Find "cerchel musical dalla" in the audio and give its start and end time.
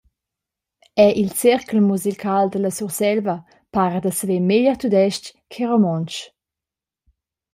1.39-2.71